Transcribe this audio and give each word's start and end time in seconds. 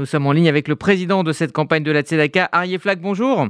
Nous 0.00 0.06
sommes 0.06 0.28
en 0.28 0.32
ligne 0.32 0.48
avec 0.48 0.68
le 0.68 0.76
président 0.76 1.24
de 1.24 1.32
cette 1.32 1.50
campagne 1.50 1.82
de 1.82 1.90
la 1.90 2.02
Tzedaka, 2.02 2.48
Arié 2.52 2.78
Flack. 2.78 3.00
Bonjour. 3.00 3.48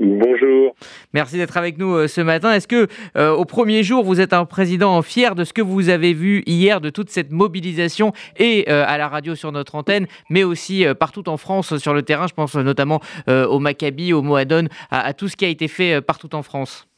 Bonjour. 0.00 0.74
Merci 1.14 1.36
d'être 1.36 1.56
avec 1.56 1.78
nous 1.78 1.94
euh, 1.94 2.08
ce 2.08 2.20
matin. 2.20 2.52
Est-ce 2.52 2.66
que 2.66 2.88
euh, 3.16 3.30
au 3.30 3.44
premier 3.44 3.84
jour, 3.84 4.02
vous 4.02 4.20
êtes 4.20 4.32
un 4.32 4.46
président 4.46 5.00
fier 5.02 5.36
de 5.36 5.44
ce 5.44 5.52
que 5.52 5.62
vous 5.62 5.88
avez 5.88 6.12
vu 6.12 6.42
hier, 6.44 6.80
de 6.80 6.90
toute 6.90 7.08
cette 7.08 7.30
mobilisation 7.30 8.12
et 8.36 8.64
euh, 8.68 8.82
à 8.84 8.98
la 8.98 9.06
radio 9.06 9.36
sur 9.36 9.52
notre 9.52 9.76
antenne, 9.76 10.08
mais 10.28 10.42
aussi 10.42 10.84
partout 10.98 11.28
en 11.28 11.36
France 11.36 11.76
sur 11.76 11.94
le 11.94 12.02
terrain 12.02 12.26
Je 12.26 12.34
pense 12.34 12.56
notamment 12.56 13.00
au 13.28 13.60
Maccabi, 13.60 14.12
au 14.12 14.22
Moadon, 14.22 14.66
à, 14.90 15.14
tout 15.14 15.28
ce 15.28 15.36
qui 15.36 15.44
a 15.44 15.48
été 15.48 15.68
fait 15.68 16.00
partout 16.00 16.34
en 16.34 16.42
France? 16.42 16.88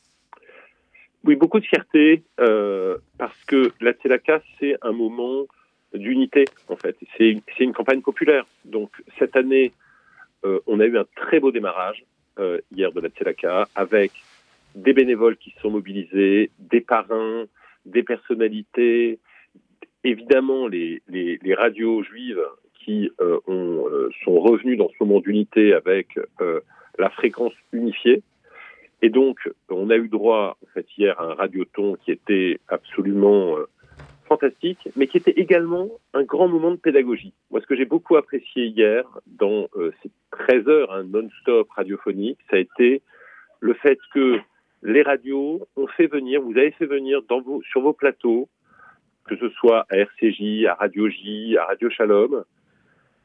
Oui, 1.24 1.36
beaucoup 1.36 1.60
de 1.60 1.66
fierté 1.66 2.22
parce 3.18 3.44
que 3.46 3.70
la 3.82 3.92
Tzedaka, 3.92 4.40
c'est 4.58 4.76
un 4.80 4.92
moment 4.92 5.44
d'unité, 5.94 6.44
en 6.68 6.76
fait. 6.76 6.96
C'est 7.16 7.40
une, 7.58 7.72
campagne 7.72 8.02
populaire. 8.02 8.46
Donc, 8.64 8.90
cette 9.18 9.36
année, 9.36 9.72
euh, 10.44 10.60
on 10.66 10.80
a 10.80 10.86
eu 10.86 10.98
un 10.98 11.06
très 11.16 11.40
beau 11.40 11.50
démarrage 11.50 12.04
euh, 12.38 12.60
hier 12.74 12.92
de 12.92 13.00
la 13.00 13.08
Tzedaka 13.08 13.68
avec 13.74 14.12
des 14.74 14.92
bénévoles 14.92 15.36
qui 15.36 15.54
sont 15.60 15.70
mobilisés, 15.70 16.50
des 16.58 16.80
parrains, 16.80 17.46
des 17.86 18.02
personnalités, 18.02 19.18
évidemment 20.04 20.68
les, 20.68 21.02
radios 21.56 22.02
juives 22.02 22.44
qui 22.74 23.10
euh, 23.20 23.38
ont, 23.46 23.86
sont 24.24 24.38
revenus 24.38 24.78
dans 24.78 24.88
ce 24.88 24.94
moment 25.00 25.20
d'unité 25.20 25.72
avec 25.72 26.18
la 26.98 27.10
fréquence 27.10 27.54
unifiée. 27.72 28.22
Et 29.00 29.10
donc, 29.10 29.48
on 29.68 29.90
a 29.90 29.96
eu 29.96 30.08
droit, 30.08 30.58
en 30.62 30.66
fait, 30.74 30.86
hier 30.96 31.18
à 31.20 31.30
un 31.30 31.34
radioton 31.34 31.96
qui 32.04 32.10
était 32.10 32.58
absolument 32.68 33.56
fantastique, 34.28 34.88
mais 34.96 35.06
qui 35.06 35.16
était 35.16 35.32
également 35.32 35.88
un 36.14 36.22
grand 36.22 36.48
moment 36.48 36.70
de 36.70 36.76
pédagogie. 36.76 37.32
Moi, 37.50 37.60
ce 37.60 37.66
que 37.66 37.76
j'ai 37.76 37.84
beaucoup 37.84 38.16
apprécié 38.16 38.66
hier 38.66 39.04
dans 39.26 39.68
euh, 39.76 39.92
ces 40.02 40.10
13 40.30 40.68
heures 40.68 40.92
hein, 40.92 41.04
non-stop 41.04 41.68
radiophonique, 41.70 42.38
ça 42.50 42.56
a 42.56 42.60
été 42.60 43.02
le 43.60 43.74
fait 43.74 43.98
que 44.14 44.38
les 44.82 45.02
radios 45.02 45.66
ont 45.76 45.88
fait 45.88 46.06
venir, 46.06 46.40
vous 46.40 46.56
avez 46.56 46.70
fait 46.70 46.86
venir 46.86 47.20
sur 47.70 47.80
vos 47.80 47.92
plateaux, 47.92 48.48
que 49.26 49.36
ce 49.36 49.48
soit 49.50 49.86
à 49.90 49.96
RCJ, 49.96 50.66
à 50.66 50.74
Radio 50.74 51.08
J, 51.08 51.56
à 51.58 51.64
Radio 51.64 51.90
Shalom, 51.90 52.44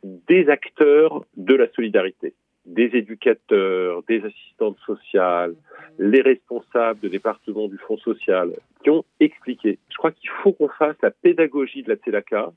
des 0.04 0.50
acteurs 0.50 1.24
de 1.38 1.54
la 1.54 1.70
solidarité 1.72 2.34
des 2.66 2.90
éducateurs, 2.94 4.04
des 4.08 4.24
assistantes 4.24 4.78
sociales, 4.86 5.54
les 6.00 6.22
responsables 6.22 7.00
de 7.02 7.10
département 7.10 7.68
du 7.68 7.78
Fonds 7.78 7.98
social, 7.98 8.52
qui 8.84 8.90
ont 8.90 9.06
expliqué. 9.20 9.80
Je 9.90 9.98
crois 9.98 10.12
qu'il 10.12 10.30
faut 10.30 10.54
qu'on 10.54 10.70
fasse 10.70 10.98
la 11.02 11.12
pédagogie 11.12 11.84
de 11.84 11.90
la 11.90 11.96
TELACA, 11.96 12.52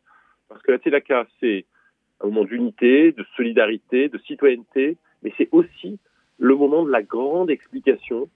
parce 0.48 0.62
que 0.62 0.72
la 0.72 0.78
TELACA, 0.78 1.26
c'est 1.40 1.64
un 2.20 2.26
moment 2.26 2.44
d'unité, 2.44 3.12
de 3.12 3.24
solidarité, 3.36 4.08
de 4.08 4.18
citoyenneté, 4.18 4.96
mais 5.22 5.32
c'est 5.36 5.48
aussi 5.52 5.98
le 6.38 6.54
moment 6.54 6.84
de 6.84 6.90
la 6.90 7.02
grande 7.02 7.50
explication 7.50 8.28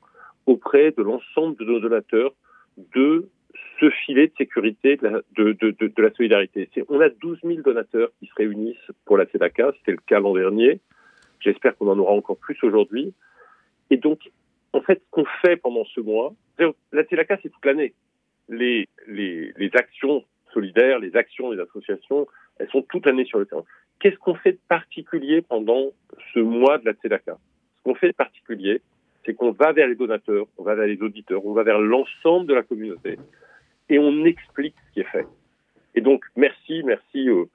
auprès 0.47 0.93
de 0.93 1.03
l'ensemble 1.03 1.57
de 1.57 1.65
nos 1.65 1.81
donateurs 1.81 2.33
de 2.95 3.29
ce 3.79 3.91
filet 3.91 4.29
de 4.29 4.33
sécurité 4.37 4.97
de 4.97 5.09
la, 5.09 5.21
de, 5.37 5.53
de, 5.53 6.03
la 6.03 6.11
solidarité. 6.13 6.69
On 6.89 7.01
a 7.01 7.09
12 7.09 7.41
000 7.45 7.63
donateurs 7.63 8.11
qui 8.19 8.27
se 8.27 8.35
réunissent 8.37 8.91
pour 9.05 9.17
la 9.17 9.27
TELACA, 9.27 9.73
c'était 9.79 9.93
le 9.93 9.99
cas 10.07 10.21
l'an 10.21 10.35
dernier. 10.35 10.81
J'espère 11.41 11.77
qu'on 11.77 11.89
en 11.89 11.99
aura 11.99 12.13
encore 12.13 12.37
plus 12.37 12.59
aujourd'hui. 12.63 13.15
Et 13.91 13.97
donc, 13.97 14.31
en 14.73 14.81
fait, 14.83 15.01
ce 15.05 15.11
qu'on 15.11 15.25
fait 15.43 15.57
pendant 15.57 15.85
ce 15.85 16.01
mois, 16.01 16.35
la 16.93 17.05
TELACA, 17.05 17.39
c'est 17.43 17.49
toute 17.49 17.65
l'année. 17.65 17.95
Les, 18.49 18.89
les, 19.07 19.53
les 19.57 19.71
actions 19.75 20.25
solidaires, 20.53 20.99
les 20.99 21.17
actions 21.17 21.53
des 21.53 21.61
associations, 21.61 22.27
elles 22.59 22.69
sont 22.71 22.83
toute 22.83 23.07
l'année 23.07 23.25
sur 23.25 23.39
le 23.39 23.47
terrain. 23.47 23.65
Qu'est-ce 24.01 24.17
qu'on 24.17 24.35
fait 24.35 24.53
de 24.53 24.61
particulier 24.69 25.43
pendant 25.43 25.91
ce 26.35 26.41
mois 26.41 26.79
de 26.79 26.87
la 26.87 26.95
TELACA 26.95 27.39
Ce 27.77 27.83
qu'on 27.83 27.95
fait 27.95 28.09
de 28.09 28.15
particulier, 28.15 28.81
c'est 29.25 29.35
qu'on 29.35 29.53
va 29.53 29.73
vers 29.73 29.89
les 29.89 29.95
donateurs, 29.95 30.47
on 30.59 30.63
va 30.63 30.75
vers 30.75 30.87
les 30.87 31.01
auditeurs, 31.03 31.45
on 31.45 31.53
va 31.53 31.63
vers 31.63 31.79
l'ensemble 31.79 32.47
de 32.47 32.55
la 32.55 32.63
communauté 32.63 33.19
et 33.89 33.99
on 33.99 34.25
explique 34.25 34.75
ce 34.89 34.93
qui 34.95 35.01
est 35.01 35.11
fait. 35.11 35.27
Et 35.95 36.01
donc, 36.01 36.25
merci, 36.37 36.83
merci 36.85 37.29
aux, 37.29 37.51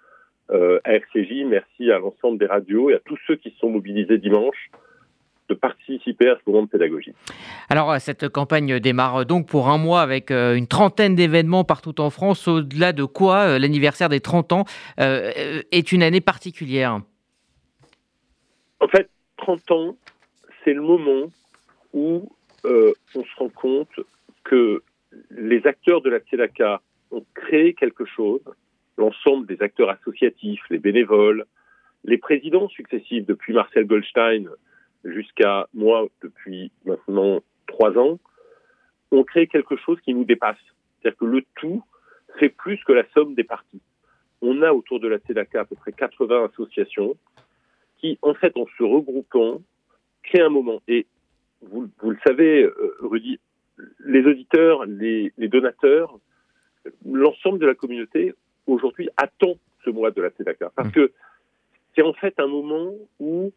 euh, 0.52 0.80
à 0.84 0.94
RCJ, 0.94 1.46
merci 1.46 1.92
à 1.92 2.00
l'ensemble 2.00 2.38
des 2.38 2.46
radios 2.46 2.90
et 2.90 2.96
à 2.96 3.00
tous 3.00 3.18
ceux 3.26 3.36
qui 3.36 3.50
se 3.52 3.58
sont 3.58 3.70
mobilisés 3.70 4.18
dimanche 4.18 4.70
de 5.50 5.54
participer 5.54 6.30
à 6.30 6.36
ce 6.36 6.50
moment 6.50 6.64
de 6.64 6.70
pédagogie. 6.70 7.14
Alors, 7.70 7.92
euh, 7.92 8.00
cette 8.00 8.30
campagne 8.30 8.80
démarre 8.80 9.26
donc 9.26 9.48
pour 9.48 9.70
un 9.70 9.78
mois 9.78 10.02
avec 10.02 10.32
euh, 10.32 10.56
une 10.56 10.68
trentaine 10.68 11.16
d'événements 11.16 11.64
partout 11.64 12.00
en 12.02 12.10
France, 12.10 12.48
au-delà 12.48 12.94
de 12.94 13.04
quoi 13.04 13.60
l'anniversaire 13.60 14.10
des 14.10 14.20
30 14.20 14.54
ans 14.54 14.66
est 14.98 15.92
une 15.92 16.04
année 16.04 16.22
particulière. 16.22 17.00
En 18.80 18.88
fait, 18.88 19.10
30 19.38 19.72
ans, 19.72 19.98
c'est 20.64 20.74
le 20.74 20.82
moment 20.82 21.30
où 21.94 22.30
on 22.64 23.24
se 23.24 23.36
rend 23.38 23.50
compte 23.50 24.00
que 24.44 24.82
les 25.32 25.66
acteurs 25.68 26.02
de 26.02 26.10
la 26.10 26.20
TELACA 26.20 26.82
ont 27.12 27.26
créé 27.36 27.74
quelque 27.74 28.06
chose 28.06 28.42
l'ensemble 28.98 29.46
des 29.46 29.62
acteurs 29.62 29.90
associatifs, 29.90 30.62
les 30.70 30.80
bénévoles, 30.80 31.46
les 32.04 32.18
présidents 32.18 32.70
successifs 32.70 33.26
depuis 33.26 33.54
Marcel 33.54 33.86
Goldstein 33.86 34.50
jusqu'à 35.06 35.68
moi 35.74 36.08
depuis 36.22 36.72
maintenant 36.86 37.42
trois 37.68 37.98
ans, 37.98 38.20
ont 39.12 39.24
créé 39.24 39.48
quelque 39.48 39.78
chose 39.78 40.00
qui 40.02 40.14
nous 40.14 40.26
dépasse. 40.26 40.58
C'est-à-dire 41.02 41.18
que 41.20 41.26
le 41.26 41.44
tout 41.56 41.84
fait 42.40 42.50
plus 42.50 42.84
que 42.84 42.92
la 42.92 43.08
somme 43.14 43.36
des 43.36 43.44
parties. 43.44 43.82
On 44.42 44.62
a 44.62 44.74
autour 44.74 45.00
de 45.00 45.08
la 45.08 45.20
TEDACA 45.20 45.62
à 45.62 45.66
peu 45.66 45.76
près 45.76 45.92
80 45.92 46.50
associations 46.52 47.16
qui, 47.98 48.20
en 48.22 48.34
fait, 48.34 48.56
en 48.58 48.66
se 48.78 48.84
regroupant, 48.84 49.62
créent 50.24 50.42
un 50.42 50.50
moment. 50.50 50.82
Et 50.88 51.06
vous, 51.62 51.88
vous 52.02 52.12
le 52.12 52.18
savez, 52.26 52.64
euh, 52.64 52.98
Rudy, 53.00 53.40
les 54.06 54.26
auditeurs, 54.26 54.86
les, 54.86 55.32
les 55.38 55.48
donateurs, 55.48 56.20
l'ensemble 57.06 57.60
de 57.60 57.66
la 57.66 57.76
communauté 57.76 58.34
aujourd'hui 58.68 59.10
attend 59.18 59.56
ce 59.84 59.90
mois 59.90 60.12
de 60.12 60.22
la 60.22 60.32
TEDACA. 60.32 60.72
Parce 60.76 60.90
mmh. 60.90 60.94
que 60.94 61.12
c'est 61.96 62.02
en 62.02 62.14
fait 62.14 62.40
un 62.40 62.48
moment 62.48 62.94
où 63.20 63.52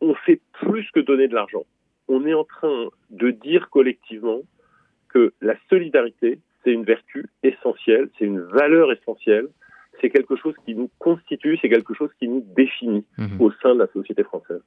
on 0.00 0.14
fait 0.14 0.40
plus 0.74 0.90
que 0.90 0.98
donner 0.98 1.28
de 1.28 1.34
l'argent. 1.34 1.64
On 2.08 2.26
est 2.26 2.34
en 2.34 2.42
train 2.42 2.88
de 3.10 3.30
dire 3.30 3.70
collectivement 3.70 4.40
que 5.08 5.32
la 5.40 5.54
solidarité, 5.70 6.40
c'est 6.64 6.72
une 6.72 6.82
vertu 6.82 7.26
essentielle, 7.44 8.10
c'est 8.18 8.24
une 8.24 8.40
valeur 8.40 8.90
essentielle, 8.90 9.46
c'est 10.00 10.10
quelque 10.10 10.34
chose 10.34 10.56
qui 10.64 10.74
nous 10.74 10.90
constitue, 10.98 11.56
c'est 11.62 11.68
quelque 11.68 11.94
chose 11.94 12.10
qui 12.18 12.26
nous 12.26 12.44
définit 12.56 13.04
mmh. 13.18 13.40
au 13.40 13.52
sein 13.62 13.74
de 13.74 13.78
la 13.78 13.86
société 13.92 14.24
française. 14.24 14.62